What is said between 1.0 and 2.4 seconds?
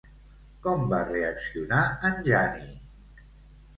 reaccionar en